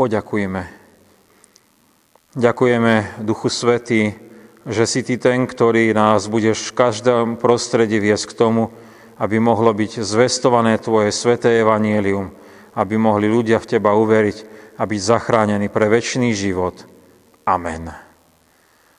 [0.00, 0.64] Poďakujeme.
[2.32, 4.16] Ďakujeme Duchu Svety,
[4.64, 8.72] že si Ty ten, ktorý nás budeš v každom prostredí viesť k tomu,
[9.20, 12.32] aby mohlo byť zvestované Tvoje sveté evanielium,
[12.80, 14.36] aby mohli ľudia v Teba uveriť
[14.80, 16.80] a byť zachránení pre väčší život.
[17.44, 17.92] Amen.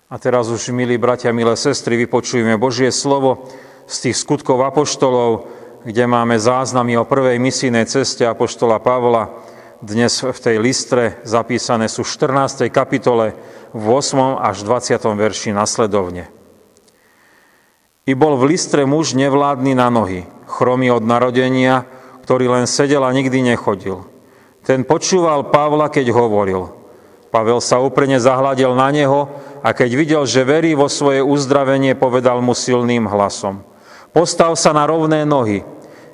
[0.05, 3.49] A teraz už, milí bratia, milé sestry, vypočujeme Božie slovo
[3.89, 5.49] z tých skutkov apoštolov,
[5.81, 9.49] kde máme záznamy o prvej misijnej ceste apoštola Pavla,
[9.81, 12.69] dnes v tej listre zapísané sú v 14.
[12.69, 13.33] kapitole
[13.73, 14.37] v 8.
[14.37, 14.93] až 20.
[15.01, 16.29] verši nasledovne.
[18.05, 21.89] I bol v listre muž nevládny na nohy, chromý od narodenia,
[22.21, 24.05] ktorý len sedel a nikdy nechodil.
[24.61, 26.69] Ten počúval Pavla, keď hovoril.
[27.33, 29.33] Pavel sa úprene zahľadil na neho
[29.65, 33.65] a keď videl, že verí vo svoje uzdravenie, povedal mu silným hlasom.
[34.13, 35.65] Postav sa na rovné nohy.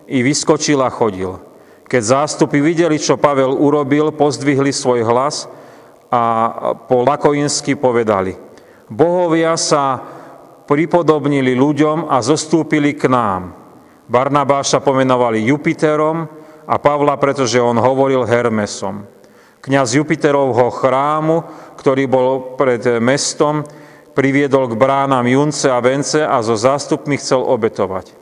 [0.07, 1.46] I vyskočil a chodil.
[1.88, 5.48] Keď zástupy videli, čo Pavel urobil, pozdvihli svoj hlas
[6.12, 6.23] a
[6.88, 8.36] po lakoinsky povedali.
[8.91, 9.99] Bohovia sa
[10.68, 13.55] pripodobnili ľuďom a zostúpili k nám.
[14.12, 16.27] Barnabáša pomenovali Jupiterom
[16.68, 19.07] a Pavla, pretože on hovoril Hermesom.
[19.63, 21.44] Kňaz Jupiterovho chrámu,
[21.79, 23.63] ktorý bol pred mestom,
[24.12, 28.16] priviedol k bránam Junce a Vence a zo zástupmi chcel obetovať.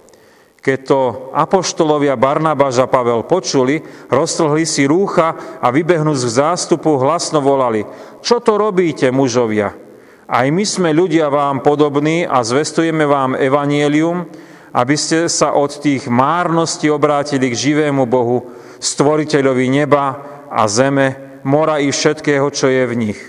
[0.66, 7.38] Keď to apoštolovia Barnabáš a Pavel počuli, roztrhli si rúcha a vybehnú z zástupu hlasno
[7.38, 7.85] volali,
[8.25, 9.77] čo to robíte, mužovia?
[10.25, 14.25] Aj my sme ľudia vám podobní a zvestujeme vám evanielium,
[14.73, 18.50] aby ste sa od tých márností obrátili k živému Bohu,
[18.81, 20.17] stvoriteľovi neba
[20.50, 23.22] a zeme, mora i všetkého, čo je v nich,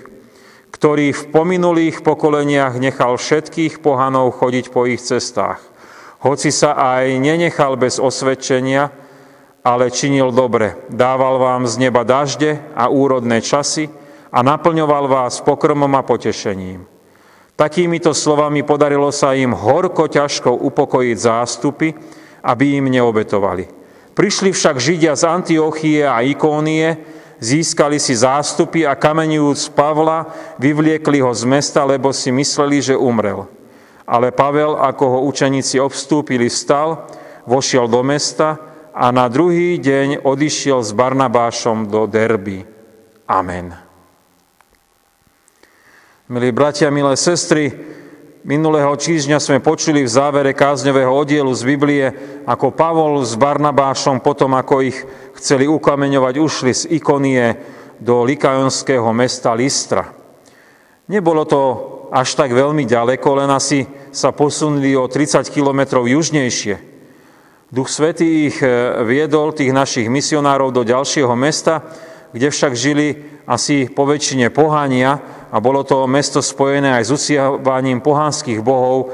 [0.73, 5.76] ktorý v pominulých pokoleniach nechal všetkých pohanov chodiť po ich cestách
[6.27, 8.91] hoci sa aj nenechal bez osvedčenia,
[9.63, 10.75] ale činil dobre.
[10.91, 13.87] Dával vám z neba dažde a úrodné časy
[14.35, 16.87] a naplňoval vás pokrmom a potešením.
[17.57, 21.89] Takýmito slovami podarilo sa im horko ťažko upokojiť zástupy,
[22.45, 23.65] aby im neobetovali.
[24.13, 27.01] Prišli však Židia z Antiochie a Ikónie,
[27.41, 30.29] získali si zástupy a kamenujúc Pavla,
[30.61, 33.56] vyvliekli ho z mesta, lebo si mysleli, že umrel.
[34.07, 37.11] Ale Pavel, ako ho učeníci obstúpili, vstal,
[37.43, 38.59] vošiel do mesta
[38.95, 42.63] a na druhý deň odišiel s Barnabášom do Derby.
[43.27, 43.75] Amen.
[46.27, 47.71] Milí bratia, milé sestry,
[48.47, 52.07] minulého týždňa sme počuli v závere kázňového oddielu z Biblie,
[52.47, 54.99] ako Pavol s Barnabášom potom, ako ich
[55.39, 57.59] chceli ukameňovať, ušli z Ikonie
[57.99, 60.15] do likajonského mesta Listra.
[61.07, 61.61] Nebolo to
[62.11, 66.97] až tak veľmi ďaleko, len asi sa posunuli o 30 kilometrov južnejšie.
[67.67, 68.69] Duch Svetý ich e,
[69.03, 71.83] viedol, tých našich misionárov, do ďalšieho mesta,
[72.31, 75.19] kde však žili asi po väčšine pohania
[75.51, 79.07] a bolo to mesto spojené aj s uctievaním pohanských bohov e,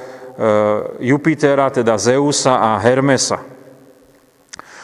[1.00, 3.41] Jupitera, teda Zeusa a Hermesa.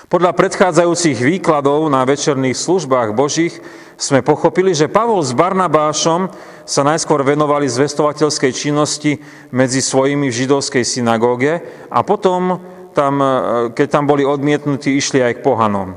[0.08, 3.60] Podľa predchádzajúcich výkladov na večerných službách Božích
[4.00, 6.32] sme pochopili, že Pavol s Barnabášom
[6.68, 9.16] sa najskôr venovali zvestovateľskej činnosti
[9.56, 12.60] medzi svojimi v židovskej synagóge a potom,
[12.92, 13.28] tam, e,
[13.72, 15.96] keď tam boli odmietnutí, išli aj k pohanom.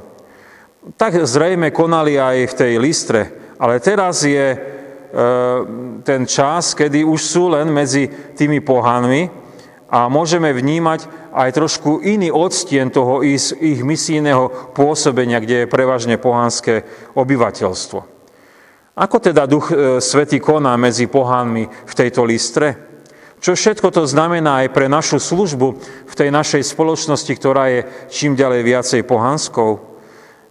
[0.96, 3.22] Tak zrejme konali aj v tej listre,
[3.59, 4.58] ale teraz je e,
[6.08, 8.08] ten čas, kedy už sú len medzi
[8.40, 9.28] tými pohanmi
[9.92, 16.16] a môžeme vnímať aj trošku iný odstien toho ich, ich misijného pôsobenia, kde je prevažne
[16.16, 18.21] pohanské obyvateľstvo.
[18.91, 22.75] Ako teda Duch e, Svetý koná medzi pohánmi v tejto listre?
[23.40, 25.68] Čo všetko to znamená aj pre našu službu
[26.06, 27.79] v tej našej spoločnosti, ktorá je
[28.12, 29.79] čím ďalej viacej pohanskou?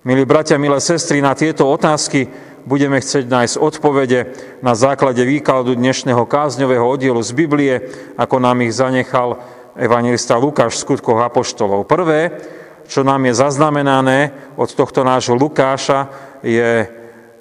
[0.09, 2.33] Milí bratia, milé sestry, na tieto otázky
[2.65, 4.21] budeme chcieť nájsť odpovede
[4.65, 7.75] na základe výkladu dnešného kázňového oddielu z Biblie,
[8.17, 9.37] ako nám ich zanechal
[9.77, 11.85] evangelista Lukáš v skutkoch apoštolov.
[11.85, 12.41] Prvé,
[12.89, 16.09] čo nám je zaznamenané od tohto nášho Lukáša,
[16.41, 17.00] je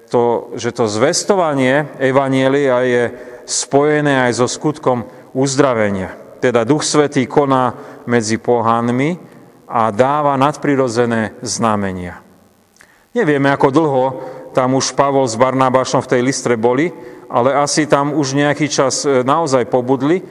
[0.09, 3.03] to, že to zvestovanie evanielia je
[3.45, 5.05] spojené aj so skutkom
[5.37, 6.17] uzdravenia.
[6.41, 7.77] Teda Duch Svetý koná
[8.09, 9.21] medzi pohánmi
[9.69, 12.25] a dáva nadprirodzené znamenia.
[13.13, 14.05] Nevieme, ako dlho
[14.53, 16.89] tam už Pavol s Barnabášom v tej listre boli,
[17.29, 20.25] ale asi tam už nejaký čas e, naozaj pobudli,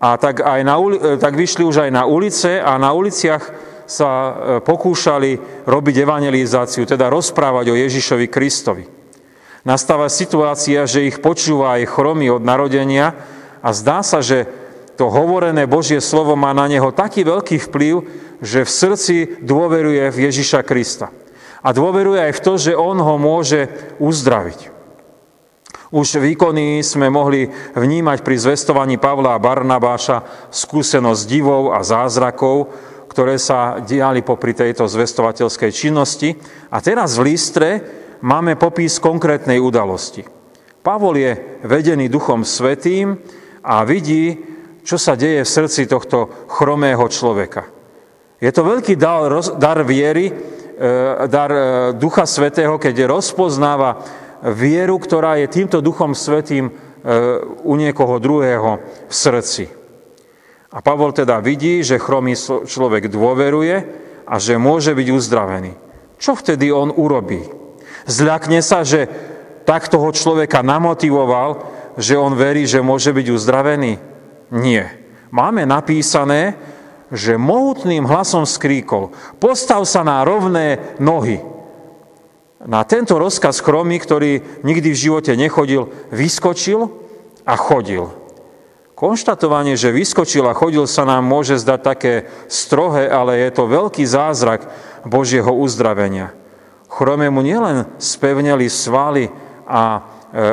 [0.00, 3.44] a tak, aj na, e, tak vyšli už aj na ulice a na uliciach
[3.84, 4.32] sa e,
[4.64, 8.99] pokúšali robiť evangelizáciu, teda rozprávať o Ježišovi Kristovi.
[9.60, 13.12] Nastáva situácia, že ich počúva aj chromy od narodenia
[13.60, 14.48] a zdá sa, že
[14.96, 17.94] to hovorené Božie slovo má na neho taký veľký vplyv,
[18.40, 21.12] že v srdci dôveruje v Ježiša Krista.
[21.60, 23.68] A dôveruje aj v to, že on ho môže
[24.00, 24.72] uzdraviť.
[25.90, 32.70] Už výkony sme mohli vnímať pri zvestovaní Pavla a Barnabáša skúsenosť divov a zázrakov,
[33.10, 36.38] ktoré sa diali popri tejto zvestovateľskej činnosti.
[36.70, 37.70] A teraz v Listre
[38.20, 40.24] máme popis konkrétnej udalosti.
[40.80, 41.32] Pavol je
[41.64, 43.20] vedený Duchom Svetým
[43.60, 44.32] a vidí,
[44.80, 47.68] čo sa deje v srdci tohto chromého človeka.
[48.40, 50.34] Je to veľký dar, viery, e,
[51.28, 51.60] dar e,
[51.92, 54.00] Ducha Svetého, keď rozpoznáva
[54.56, 56.72] vieru, ktorá je týmto Duchom Svetým e,
[57.60, 59.68] u niekoho druhého v srdci.
[60.72, 62.32] A Pavol teda vidí, že chromý
[62.64, 63.76] človek dôveruje
[64.24, 65.72] a že môže byť uzdravený.
[66.16, 67.59] Čo vtedy on urobí?
[68.10, 69.06] Zľakne sa, že
[69.62, 71.62] tak toho človeka namotivoval,
[71.94, 74.02] že on verí, že môže byť uzdravený?
[74.50, 74.98] Nie.
[75.30, 76.58] Máme napísané,
[77.14, 81.38] že mohutným hlasom skríkol, postav sa na rovné nohy.
[82.60, 86.90] Na tento rozkaz chromy, ktorý nikdy v živote nechodil, vyskočil
[87.46, 88.10] a chodil.
[88.98, 92.14] Konštatovanie, že vyskočil a chodil sa nám môže zdať také
[92.52, 94.68] strohé, ale je to veľký zázrak
[95.08, 96.36] Božieho uzdravenia.
[96.90, 99.30] Chromému nielen spevneli svaly
[99.70, 100.00] a e,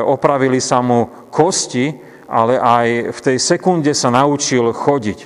[0.06, 1.98] opravili sa mu kosti,
[2.30, 5.20] ale aj v tej sekunde sa naučil chodiť.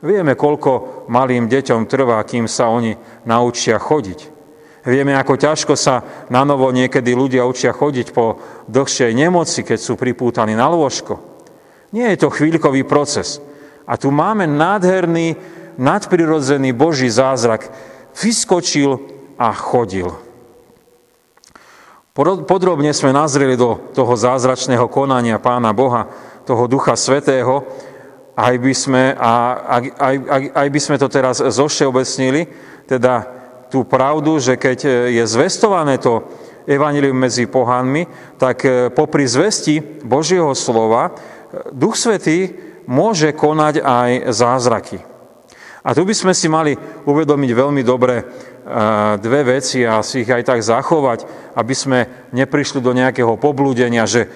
[0.00, 2.96] Vieme, koľko malým deťom trvá, kým sa oni
[3.28, 4.40] naučia chodiť.
[4.80, 6.00] Vieme, ako ťažko sa
[6.32, 11.20] na novo niekedy ľudia učia chodiť po dlhšej nemoci, keď sú pripútaní na lôžko.
[11.92, 13.44] Nie je to chvíľkový proces.
[13.84, 15.36] A tu máme nádherný,
[15.76, 17.68] nadprirodzený Boží zázrak.
[18.16, 19.04] Vyskočil
[19.36, 20.08] a chodil.
[22.20, 26.04] Podrobne sme nazreli do toho zázračného konania Pána Boha,
[26.44, 27.64] toho Ducha Svetého,
[28.36, 29.32] aj by sme, a,
[29.80, 29.84] aj,
[30.28, 32.44] aj, aj by sme to teraz zošeobecnili,
[32.84, 33.24] teda
[33.72, 36.28] tú pravdu, že keď e, je zvestované to
[36.68, 38.04] evanilium medzi pohanmi,
[38.36, 41.10] tak e, popri zvesti Božieho slova e,
[41.72, 42.52] Duch Svetý
[42.84, 44.98] môže konať aj zázraky.
[45.80, 46.76] A tu by sme si mali
[47.08, 48.28] uvedomiť veľmi dobre
[49.18, 51.98] dve veci a si ich aj tak zachovať, aby sme
[52.30, 54.30] neprišli do nejakého poblúdenia, že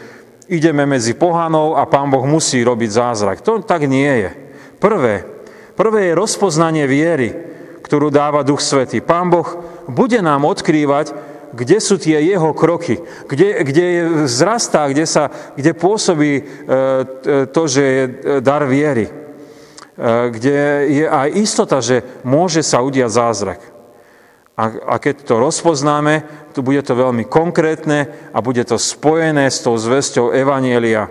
[0.51, 3.41] ideme medzi pohanov a Pán Boh musí robiť zázrak.
[3.47, 4.31] To tak nie je.
[4.83, 5.25] Prvé,
[5.79, 7.55] prvé je rozpoznanie viery
[7.85, 9.05] ktorú dáva Duch Svetý.
[9.05, 9.45] Pán Boh
[9.85, 11.13] bude nám odkrývať,
[11.55, 12.99] kde sú tie jeho kroky,
[13.29, 13.87] kde, kde
[14.27, 16.43] zrastá, kde, sa, kde pôsobí e,
[17.53, 18.03] to, že je
[18.43, 19.13] dar viery, e,
[20.33, 20.59] kde
[20.91, 23.61] je aj istota, že môže sa udiať zázrak.
[24.55, 29.67] A, a keď to rozpoznáme, tu bude to veľmi konkrétne a bude to spojené s
[29.67, 31.11] tou zväzťou Evanielia,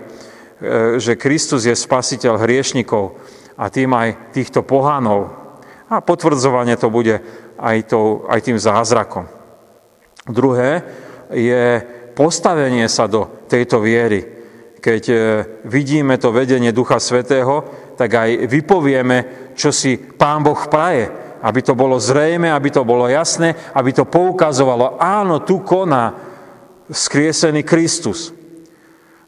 [0.96, 3.20] že Kristus je spasiteľ hriešnikov
[3.60, 5.44] a tým aj týchto pohanov,
[5.92, 7.20] a potvrdzovanie to bude
[7.60, 9.28] aj, to, aj tým zázrakom.
[10.24, 10.80] Druhé
[11.28, 11.84] je
[12.16, 14.24] postavenie sa do tejto viery.
[14.80, 15.16] Keď e,
[15.68, 17.64] vidíme to vedenie Ducha Svetého,
[17.96, 21.23] tak aj vypovieme, čo si Pán Boh praje.
[21.44, 26.16] Aby to bolo zrejme, aby to bolo jasné, aby to poukazovalo, áno, tu koná
[26.88, 28.32] skriesený Kristus.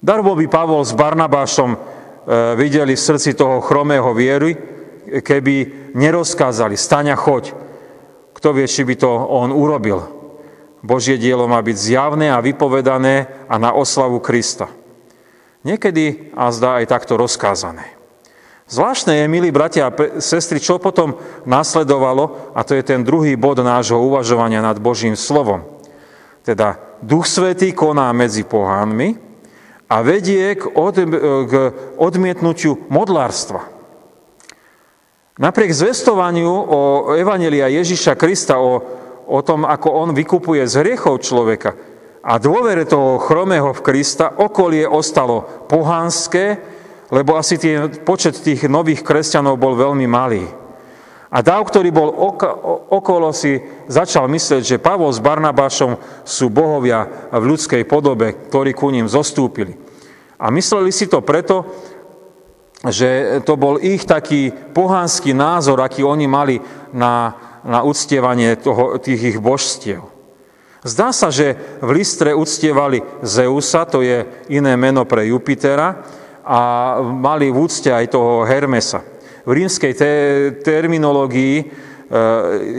[0.00, 1.78] Darbo by Pavol s Barnabášom e,
[2.56, 4.56] videli v srdci toho chromého viery,
[5.20, 5.54] keby
[5.92, 7.52] nerozkázali, staň a choď.
[8.36, 10.16] Kto vie, či by to on urobil.
[10.84, 14.68] Božie dielo má byť zjavné a vypovedané a na oslavu Krista.
[15.66, 17.95] Niekedy a zdá aj takto rozkázané.
[18.66, 21.14] Zvláštne je, milí bratia a sestry, čo potom
[21.46, 25.62] nasledovalo, a to je ten druhý bod nášho uvažovania nad Božím slovom.
[26.42, 29.14] Teda Duch Svetý koná medzi pohánmi
[29.86, 30.98] a vedie k, od,
[31.46, 31.52] k
[31.94, 33.70] odmietnutiu modlárstva.
[35.38, 36.80] Napriek zvestovaniu o
[37.14, 38.82] Evanelia Ježiša Krista, o,
[39.30, 41.78] o tom, ako on vykupuje z hriechov človeka
[42.26, 46.74] a dôvere toho chromého v Krista, okolie ostalo pohanské,
[47.10, 50.44] lebo asi tie, počet tých nových kresťanov bol veľmi malý.
[51.26, 52.08] A Dáv, ktorý bol
[52.88, 53.58] okolo, si
[53.90, 59.74] začal myslieť, že Pavol s Barnabášom sú bohovia v ľudskej podobe, ktorí ku ním zostúpili.
[60.38, 61.66] A mysleli si to preto,
[62.86, 66.56] že to bol ich taký pohanský názor, aký oni mali
[66.94, 67.34] na,
[67.66, 70.06] na uctievanie toho, tých ich božstiev.
[70.86, 74.22] Zdá sa, že v Listre uctievali Zeusa, to je
[74.54, 75.98] iné meno pre Jupitera,
[76.46, 76.60] a
[77.02, 79.02] mali v úcte aj toho Hermesa.
[79.42, 81.64] V rímskej te- terminológii e,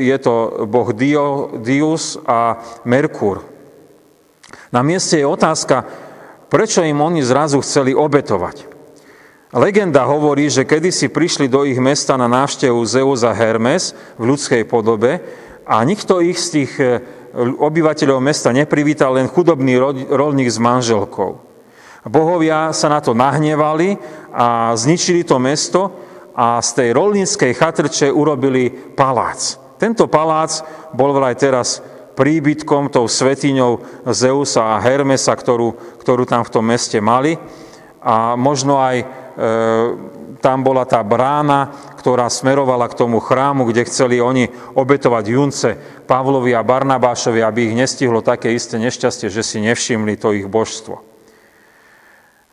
[0.07, 3.43] je to boh Dio, Dius a Merkur.
[4.71, 5.83] Na mieste je otázka,
[6.47, 8.79] prečo im oni zrazu chceli obetovať.
[9.55, 14.63] Legenda hovorí, že kedysi prišli do ich mesta na návštevu Zeus a Hermes v ľudskej
[14.67, 15.23] podobe
[15.63, 16.99] a nikto ich z tých e,
[17.35, 19.75] obyvateľov mesta neprivítal len chudobný
[20.07, 21.46] rolník s manželkou.
[22.07, 23.99] Bohovia sa na to nahnevali
[24.31, 25.91] a zničili to mesto
[26.37, 29.59] a z tej rolníckej chatrče urobili palác.
[29.77, 31.83] Tento palác bol vraj teraz
[32.17, 37.37] príbytkom, tou svetiňou Zeusa a Hermesa, ktorú, ktorú tam v tom meste mali.
[38.01, 39.05] A možno aj e,
[40.41, 41.69] tam bola tá brána,
[42.01, 45.69] ktorá smerovala k tomu chrámu, kde chceli oni obetovať junce
[46.09, 51.16] Pavlovi a Barnabášovi, aby ich nestihlo také isté nešťastie, že si nevšimli to ich božstvo.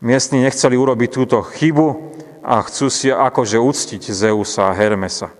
[0.05, 2.13] Miestni nechceli urobiť túto chybu
[2.45, 5.33] a chcú si akože uctiť Zeusa a Hermesa.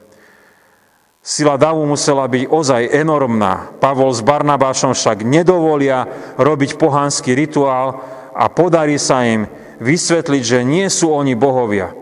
[1.21, 3.77] Sila davu musela byť ozaj enormná.
[3.77, 6.09] Pavol s Barnabášom však nedovolia
[6.41, 8.01] robiť pohanský rituál
[8.33, 9.45] a podarí sa im
[9.77, 11.93] vysvetliť, že nie sú oni bohovia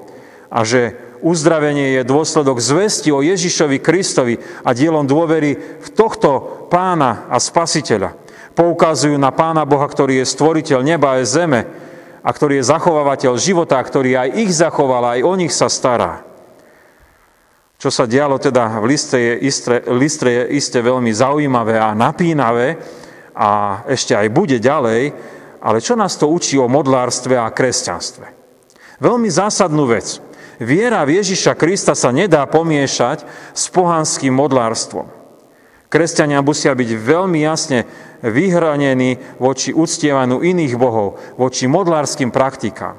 [0.48, 7.28] a že uzdravenie je dôsledok zvesti o Ježišovi Kristovi a dielom dôvery v tohto pána
[7.28, 8.16] a spasiteľa.
[8.56, 11.83] Poukazujú na pána Boha, ktorý je stvoriteľ neba a zeme
[12.24, 16.24] a ktorý je zachovávateľ života, ktorý aj ich zachoval, aj o nich sa stará.
[17.76, 22.80] Čo sa dialo teda v listre je, istre, listre je iste veľmi zaujímavé a napínavé
[23.36, 25.12] a ešte aj bude ďalej,
[25.60, 28.26] ale čo nás to učí o modlárstve a kresťanstve?
[29.04, 30.24] Veľmi zásadnú vec.
[30.64, 35.12] Viera v Ježiša Krista sa nedá pomiešať s pohanským modlárstvom.
[35.92, 37.84] Kresťania musia byť veľmi jasne
[38.24, 42.96] vyhranení voči uctievaniu iných bohov, voči modlárským praktikám.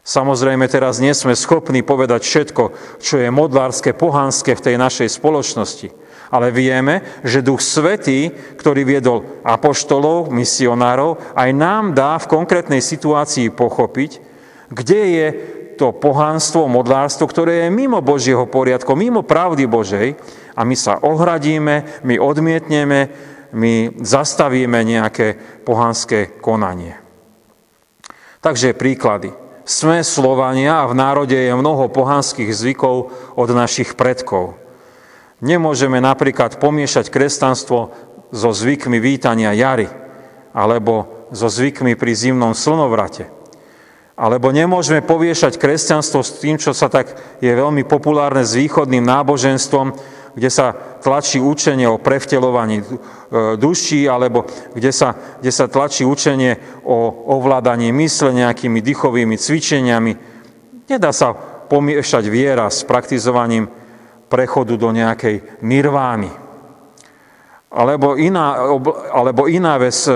[0.00, 2.62] Samozrejme, teraz nie sme schopní povedať všetko,
[2.98, 5.92] čo je modlárske, pohanské v tej našej spoločnosti.
[6.32, 13.52] Ale vieme, že Duch Svetý, ktorý viedol apoštolov, misionárov, aj nám dá v konkrétnej situácii
[13.52, 14.10] pochopiť,
[14.72, 15.26] kde je
[15.74, 20.12] to pohanstvo, modlárstvo, ktoré je mimo Božieho poriadku, mimo pravdy Božej
[20.52, 23.08] a my sa ohradíme, my odmietneme,
[23.52, 25.34] my zastavíme nejaké
[25.66, 26.96] pohanské konanie.
[28.40, 29.34] Takže príklady.
[29.68, 34.58] Sme Slovania a v národe je mnoho pohanských zvykov od našich predkov.
[35.44, 37.78] Nemôžeme napríklad pomiešať kresťanstvo
[38.34, 39.86] so zvykmi vítania jary
[40.50, 43.30] alebo so zvykmi pri zimnom slnovrate.
[44.20, 49.96] Alebo nemôžeme poviešať kresťanstvo s tým, čo sa tak je veľmi populárne s východným náboženstvom,
[50.34, 50.72] kde sa
[51.02, 52.84] tlačí učenie o prevtelovaní e,
[53.58, 60.12] duší, alebo kde sa, kde sa tlačí učenie o ovládaní mysle nejakými dýchovými cvičeniami.
[60.86, 61.34] Nedá sa
[61.70, 63.70] pomiešať viera s praktizovaním
[64.30, 66.30] prechodu do nejakej nirvány.
[67.70, 68.58] Alebo iná,
[69.14, 70.14] alebo iná vec, e, e,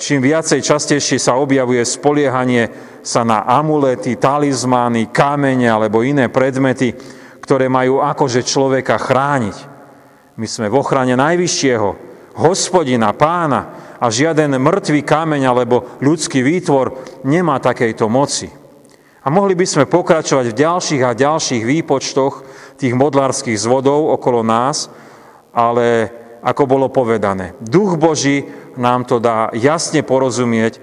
[0.00, 7.17] čím viacej častejšie sa objavuje spoliehanie sa na amulety, talizmány, kamene alebo iné predmety,
[7.48, 9.56] ktoré majú akože človeka chrániť.
[10.36, 11.88] My sme v ochrane Najvyššieho,
[12.36, 16.92] hospodina, pána a žiaden mŕtvý kameň alebo ľudský výtvor
[17.24, 18.52] nemá takejto moci.
[19.24, 22.44] A mohli by sme pokračovať v ďalších a ďalších výpočtoch
[22.76, 24.92] tých modlárskych zvodov okolo nás,
[25.56, 26.12] ale
[26.44, 28.44] ako bolo povedané, Duch Boží
[28.76, 30.76] nám to dá jasne porozumieť,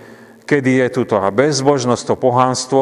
[0.50, 2.82] kedy je tuto bezbožnosť, to pohánstvo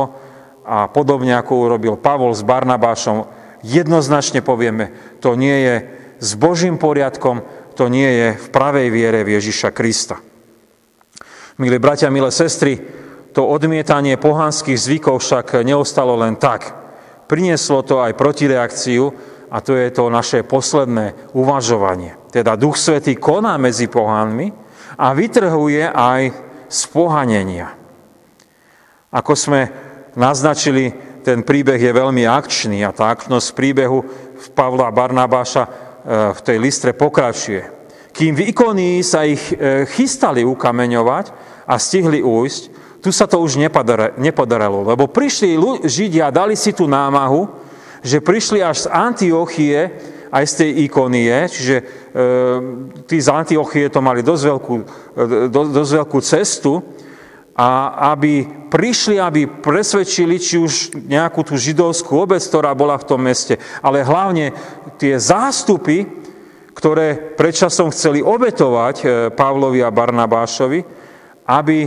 [0.63, 5.75] a podobne ako urobil Pavol s Barnabášom, jednoznačne povieme, to nie je
[6.19, 7.41] s Božím poriadkom,
[7.73, 10.21] to nie je v pravej viere v Ježiša Krista.
[11.57, 12.77] Milí bratia, milé sestry,
[13.33, 16.69] to odmietanie pohanských zvykov však neostalo len tak.
[17.25, 19.09] Prinieslo to aj protireakciu
[19.49, 22.17] a to je to naše posledné uvažovanie.
[22.29, 24.53] Teda Duch Svetý koná medzi pohánmi
[24.97, 26.21] a vytrhuje aj
[26.69, 27.73] z pohanenia.
[29.13, 29.69] Ako sme
[30.17, 30.93] naznačili,
[31.23, 34.03] ten príbeh je veľmi akčný a tá akčnosť príbehu
[34.51, 35.69] Pavla Barnabáša e,
[36.35, 37.63] v tej listre pokračuje.
[38.13, 41.25] Kým v Ikonii sa ich e, chystali ukameňovať
[41.65, 42.63] a stihli újsť,
[43.03, 43.59] tu sa to už
[44.15, 47.51] nepodarilo, lebo prišli Židia, dali si tú námahu,
[47.99, 49.79] že prišli až z Antiochie,
[50.33, 51.83] aj z tej ikonie, čiže e,
[53.05, 54.83] tí z Antiochie to mali dosť veľkú, e,
[55.51, 56.79] dosť veľkú cestu,
[57.53, 63.21] a aby prišli, aby presvedčili či už nejakú tú židovskú obec, ktorá bola v tom
[63.21, 64.49] meste, ale hlavne
[64.97, 66.09] tie zástupy,
[66.73, 70.81] ktoré predčasom chceli obetovať e, Pavlovi a Barnabášovi,
[71.45, 71.79] aby,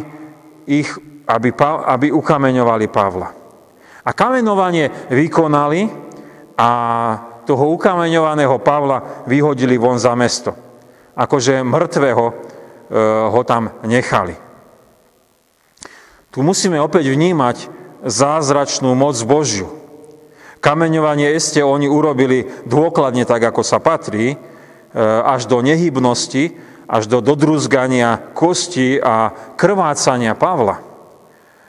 [0.70, 0.90] ich,
[1.26, 1.50] aby,
[1.90, 3.28] aby ukameňovali Pavla.
[4.06, 5.90] A kamenovanie vykonali
[6.54, 6.70] a
[7.42, 10.54] toho ukameňovaného Pavla vyhodili von za mesto.
[11.18, 12.34] Akože mŕtvého e,
[13.34, 14.45] ho tam nechali.
[16.36, 17.72] Tu musíme opäť vnímať
[18.04, 19.72] zázračnú moc Božiu.
[20.60, 24.36] Kameňovanie este oni urobili dôkladne tak, ako sa patrí.
[25.24, 26.56] až do nehybnosti,
[26.88, 30.80] až do dodruzgania kosti a krvácania Pavla.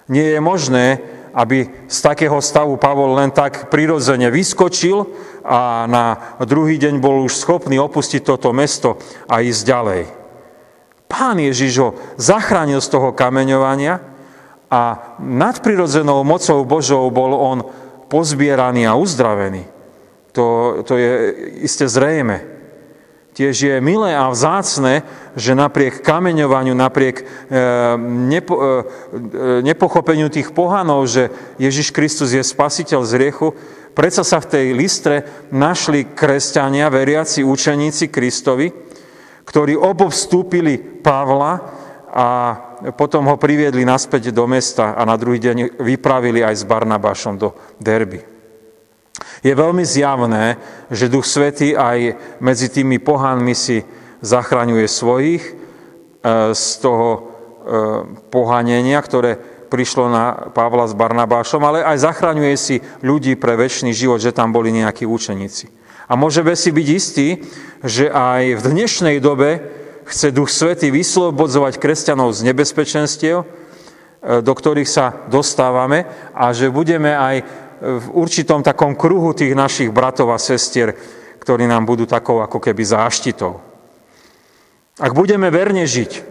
[0.08, 0.86] Nie je možné,
[1.36, 5.04] aby z takého stavu Pavol len tak prirodzene vyskočil
[5.44, 8.96] a na druhý deň bol už schopný opustiť toto mesto
[9.28, 10.02] a ísť ďalej.
[11.08, 14.17] Pán Ježiš ho zachránil z toho kameňovania
[14.68, 17.64] a nadprirodzenou mocou Božou bol on
[18.12, 19.64] pozbieraný a uzdravený.
[20.36, 21.12] To, to je
[21.64, 22.58] iste zrejme.
[23.38, 25.06] Tiež je milé a vzácne,
[25.38, 27.26] že napriek kameňovaniu, napriek e,
[28.02, 28.72] nepo, e, e,
[29.62, 31.30] nepochopeniu tých pohanov, že
[31.62, 33.54] Ježiš Kristus je spasiteľ z riechu,
[33.94, 38.74] predsa sa v tej listre našli kresťania, veriaci učeníci Kristovi,
[39.46, 41.62] ktorí obovstúpili Pavla
[42.10, 42.28] a
[42.94, 47.58] potom ho priviedli naspäť do mesta a na druhý deň vypravili aj s Barnabášom do
[47.82, 48.22] Derby.
[49.42, 50.62] Je veľmi zjavné,
[50.94, 53.82] že Duch Svetý aj medzi tými pohánmi si
[54.22, 55.54] zachraňuje svojich e,
[56.54, 57.20] z toho e,
[58.30, 64.22] pohanenia, ktoré prišlo na Pavla s Barnabášom, ale aj zachraňuje si ľudí pre väčší život,
[64.22, 65.70] že tam boli nejakí učeníci.
[66.08, 67.28] A môžeme si byť istí,
[67.84, 69.60] že aj v dnešnej dobe
[70.08, 73.46] chce Duch Svetý vyslobodzovať kresťanov z nebezpečenstiev, e,
[74.42, 80.34] do ktorých sa dostávame a že budeme aj v určitom takom kruhu tých našich bratov
[80.34, 80.98] a sestier,
[81.38, 83.62] ktorí nám budú takou ako keby záštitou.
[84.98, 86.26] Ak budeme verne žiť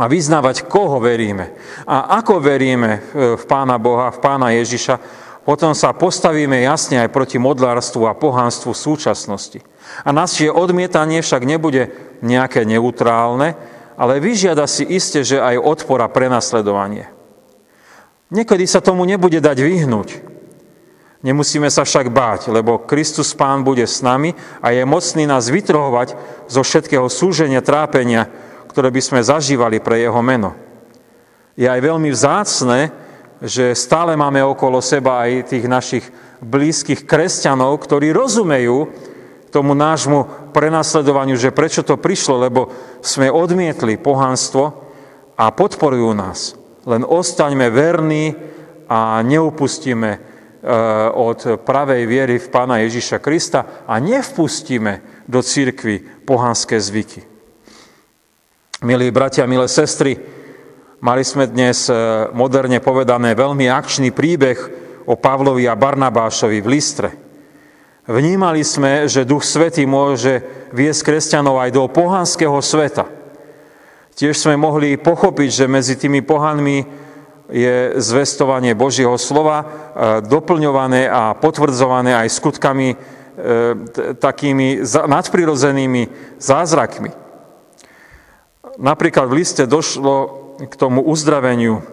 [0.00, 1.52] a vyznávať, koho veríme
[1.84, 7.38] a ako veríme v Pána Boha, v Pána Ježiša, potom sa postavíme jasne aj proti
[7.38, 9.62] modlárstvu a pohánstvu v súčasnosti.
[10.02, 13.54] A naše odmietanie však nebude nejaké neutrálne,
[13.94, 17.06] ale vyžiada si iste, že aj odpor a prenasledovanie.
[18.34, 20.08] Niekedy sa tomu nebude dať vyhnúť.
[21.22, 26.18] Nemusíme sa však báť, lebo Kristus Pán bude s nami a je mocný nás vytrhovať
[26.50, 28.26] zo všetkého súženia, trápenia,
[28.66, 30.58] ktoré by sme zažívali pre Jeho meno.
[31.54, 33.05] Je aj veľmi vzácne,
[33.42, 36.04] že stále máme okolo seba aj tých našich
[36.40, 38.88] blízkych kresťanov, ktorí rozumejú
[39.52, 42.68] tomu nášmu prenasledovaniu, že prečo to prišlo, lebo
[43.00, 44.64] sme odmietli pohanstvo
[45.36, 46.56] a podporujú nás.
[46.84, 48.36] Len ostaňme verní
[48.86, 56.82] a neupustíme Eh, od pravej viery v Pána Ježiša Krista a nevpustíme do církvy pohanské
[56.82, 57.22] zvyky.
[58.82, 60.18] Milí bratia, milé sestry,
[61.00, 61.96] mali sme dnes eh,
[62.32, 64.58] moderne povedané veľmi akčný príbeh
[65.06, 67.10] o Pavlovi a Barnabášovi v Listre.
[68.06, 70.38] Vnímali sme, že Duch Svetý môže
[70.70, 73.10] viesť kresťanov aj do pohanského sveta.
[74.14, 76.86] Tiež sme mohli pochopiť, že medzi tými pohanmi
[77.50, 79.66] je zvestovanie Božieho slova e,
[80.22, 82.96] doplňované a potvrdzované aj skutkami e,
[84.18, 86.02] takými nadprirodzenými
[86.38, 87.10] zázrakmi.
[88.78, 91.84] Napríklad v liste došlo k tomu uzdraveniu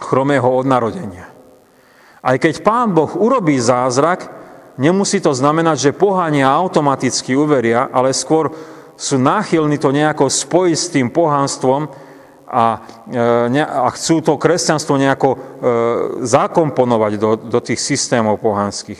[0.00, 1.28] chromého od narodenia.
[2.20, 4.28] Aj keď Pán Boh urobí zázrak,
[4.80, 8.52] nemusí to znamenať, že pohania automaticky uveria, ale skôr
[8.96, 11.88] sú náchylní to nejako spojiť s tým pohanstvom,
[12.50, 15.38] a, e, a chcú to kresťanstvo nejako e,
[16.26, 18.98] zakomponovať do, do tých systémov pohanských.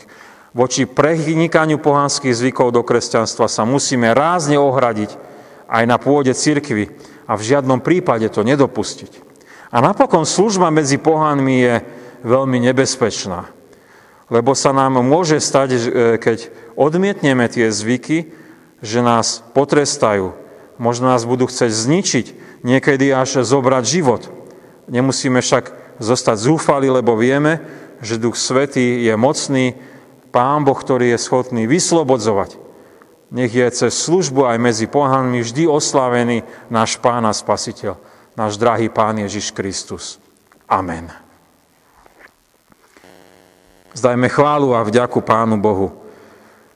[0.55, 5.19] Voči prenikaniu pohanských zvykov do kresťanstva sa musíme rázne ohradiť
[5.67, 6.91] aj na pôde cirkvy
[7.31, 9.23] a v žiadnom prípade to nedopustiť.
[9.71, 11.75] A napokon služba medzi pohanmi je
[12.27, 13.47] veľmi nebezpečná,
[14.27, 15.79] lebo sa nám môže stať, e,
[16.19, 18.35] keď odmietneme tie zvyky,
[18.83, 20.35] že nás potrestajú,
[20.75, 22.25] možno nás budú chcieť zničiť,
[22.67, 24.27] niekedy až zobrať život.
[24.91, 27.63] Nemusíme však zostať zúfali, lebo vieme,
[28.03, 29.79] že Duch Svetý je mocný,
[30.35, 32.60] Pán Boh, ktorý je schopný vyslobodzovať.
[33.31, 37.95] Nech je cez službu aj medzi pohanmi vždy oslávený náš Pán a Spasiteľ,
[38.35, 40.19] náš drahý Pán Ježiš Kristus.
[40.67, 41.07] Amen.
[43.95, 45.95] Zdajme chválu a vďaku Pánu Bohu.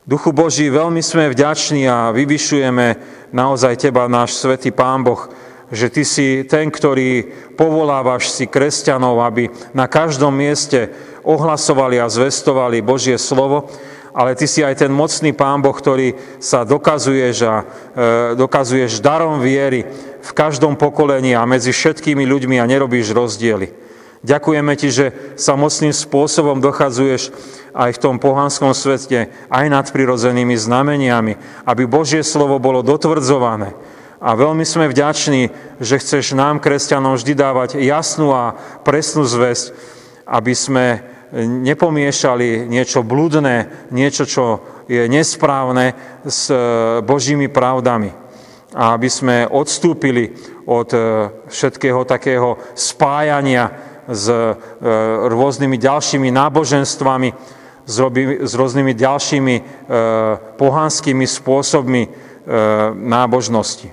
[0.07, 2.87] Duchu Boží, veľmi sme vďační a vyvyšujeme
[3.35, 5.27] naozaj Teba, náš svätý Pán Boh,
[5.71, 10.93] že ty si ten, ktorý povolávaš si kresťanov, aby na každom mieste
[11.25, 13.67] ohlasovali a zvestovali Božie slovo,
[14.15, 17.63] ale ty si aj ten mocný Pán Boh, ktorý sa dokazuješ a e,
[18.39, 19.83] dokazuješ darom viery
[20.23, 23.75] v každom pokolení a medzi všetkými ľuďmi a nerobíš rozdiely.
[24.23, 27.29] Ďakujeme ti, že sa mocným spôsobom dochadzuješ
[27.75, 31.35] aj v tom pohanskom svete, aj nad prirodzenými znameniami,
[31.67, 33.75] aby Božie slovo bolo dotvrdzované,
[34.25, 39.75] a veľmi sme vďační, že chceš nám, kresťanom, vždy dávať jasnú a presnú zväzť,
[40.25, 40.85] aby sme
[41.43, 44.45] nepomiešali niečo blúdne, niečo, čo
[44.87, 45.91] je nesprávne
[46.23, 46.57] s e,
[47.03, 48.11] Božími pravdami.
[48.75, 50.31] A aby sme odstúpili
[50.63, 50.99] od e,
[51.51, 53.71] všetkého takého spájania
[54.05, 54.29] s
[55.25, 57.29] rôznymi ďalšími náboženstvami,
[57.89, 59.55] s rôznymi ďalšími
[60.61, 62.01] pohanskými spôsobmi
[62.93, 63.89] nábožnosti.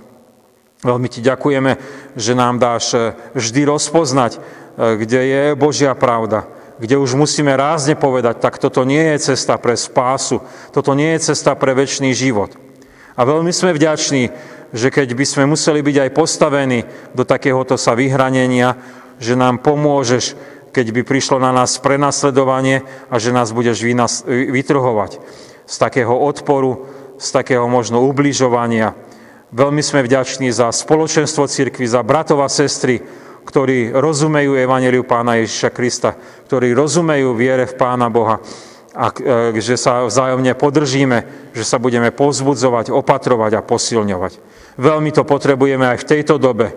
[0.85, 1.72] Veľmi ti ďakujeme,
[2.12, 2.92] že nám dáš
[3.33, 4.37] vždy rozpoznať,
[4.76, 6.44] kde je Božia pravda,
[6.82, 10.42] kde už musíme rázne povedať, tak toto nie je cesta pre spásu,
[10.74, 12.58] toto nie je cesta pre väčší život.
[13.14, 14.34] A veľmi sme vďační,
[14.74, 16.82] že keď by sme museli byť aj postavení
[17.14, 18.74] do takéhoto sa vyhranenia,
[19.22, 20.34] že nám pomôžeš,
[20.74, 23.86] keď by prišlo na nás prenasledovanie a že nás budeš
[24.26, 25.22] vytrhovať
[25.62, 28.98] z takého odporu, z takého možno ubližovania.
[29.54, 33.04] Veľmi sme vďační za spoločenstvo cirkvi, za bratov a sestry,
[33.42, 36.14] ktorí rozumejú Evangeliu Pána Ježiša Krista,
[36.46, 38.38] ktorí rozumejú viere v Pána Boha
[38.92, 44.33] a e, že sa vzájomne podržíme, že sa budeme povzbudzovať, opatrovať a posilňovať.
[44.76, 46.76] Veľmi to potrebujeme aj v tejto dobe,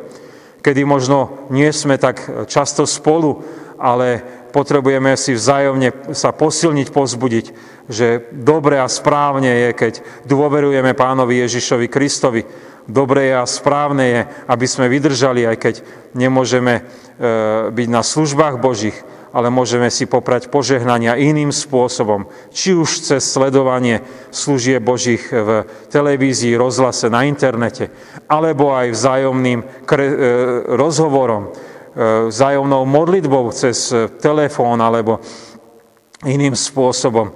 [0.63, 3.43] kedy možno nie sme tak často spolu,
[3.75, 4.23] ale
[4.55, 7.45] potrebujeme si vzájomne sa posilniť, pozbudiť,
[7.91, 12.41] že dobre a správne je, keď dôverujeme pánovi Ježišovi Kristovi,
[12.85, 15.75] Dobré a správne je, aby sme vydržali, aj keď
[16.13, 16.81] nemôžeme e,
[17.73, 18.93] byť na službách Božích,
[19.33, 26.53] ale môžeme si poprať požehnania iným spôsobom, či už cez sledovanie služie Božích v televízii,
[26.53, 27.89] rozhlase, na internete,
[28.29, 29.65] alebo aj vzájomným e,
[30.77, 33.89] rozhovorom, e, vzájomnou modlitbou cez
[34.21, 35.25] telefón alebo
[36.21, 37.33] iným spôsobom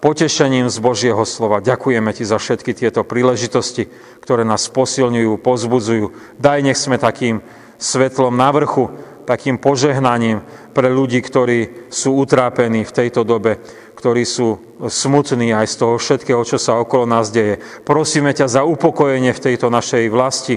[0.00, 1.60] potešením z Božieho slova.
[1.60, 3.86] Ďakujeme Ti za všetky tieto príležitosti,
[4.24, 6.36] ktoré nás posilňujú, pozbudzujú.
[6.40, 7.44] Daj, nech sme takým
[7.76, 8.92] svetlom na vrchu,
[9.28, 13.60] takým požehnaním pre ľudí, ktorí sú utrápení v tejto dobe,
[13.94, 17.60] ktorí sú smutní aj z toho všetkého, čo sa okolo nás deje.
[17.84, 20.56] Prosíme ťa za upokojenie v tejto našej vlasti,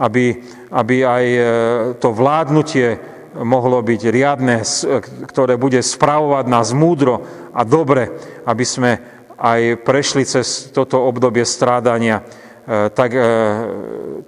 [0.00, 0.40] aby,
[0.72, 1.40] aby aj e,
[2.00, 4.62] to vládnutie mohlo byť riadne,
[5.26, 7.22] ktoré bude spravovať nás múdro
[7.54, 8.10] a dobre,
[8.46, 8.90] aby sme
[9.40, 13.30] aj prešli cez toto obdobie strádania e, tak, e,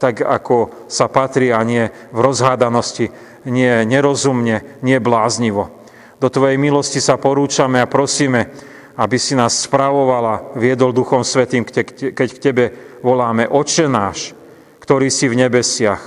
[0.01, 1.85] tak, ako sa patrí a nie
[2.15, 3.13] v rozhádanosti,
[3.45, 5.69] nie nerozumne, nie bláznivo.
[6.17, 8.55] Do Tvojej milosti sa porúčame a prosíme,
[8.97, 12.65] aby si nás spravovala, viedol Duchom Svetým, keď k Tebe
[13.03, 14.33] voláme Oče náš,
[14.81, 16.01] ktorý si v nebesiach,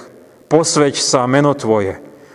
[0.50, 2.00] posveď sa meno Tvoje,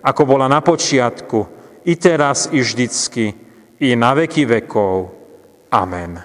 [0.00, 3.32] ako bola na počiatku, i teraz, i vždycky,
[3.80, 5.12] i na veky vekov.
[5.72, 6.20] Amen.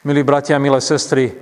[0.00, 1.36] Milí bratia, milé sestry,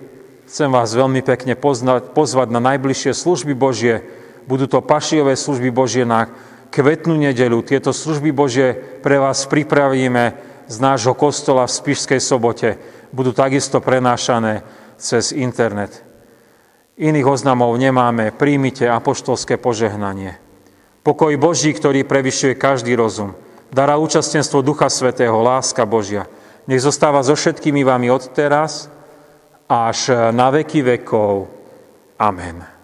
[0.51, 4.03] chcem vás veľmi pekne poznať, pozvať na najbližšie služby Božie.
[4.51, 6.27] Budú to pašiové služby Božie na
[6.73, 7.61] kvetnú nedelu.
[7.63, 10.35] Tieto služby Božie pre vás pripravíme
[10.67, 12.77] z nášho kostola v Spišskej sobote.
[13.15, 14.65] Budú takisto prenášané
[14.99, 16.08] cez internet.
[16.99, 18.35] Iných oznamov nemáme.
[18.35, 20.35] Príjmite apoštolské požehnanie.
[21.07, 23.39] Pokoj Boží, ktorý prevyšuje každý rozum.
[23.71, 26.27] Dara účastenstvo Ducha Svetého, láska Božia.
[26.67, 28.91] Nech zostáva so všetkými vami od teraz
[29.71, 31.47] až na veky vekov.
[32.19, 32.78] Amen.